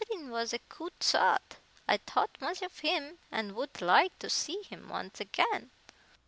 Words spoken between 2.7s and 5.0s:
him, and woot like to see him